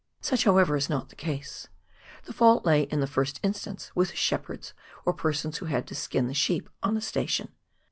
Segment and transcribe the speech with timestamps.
[0.19, 1.67] Such, however, is not the case.
[2.23, 4.73] The fault lay in the first instance with the shepherds
[5.05, 7.49] or persons who had to skin the sheep on a station.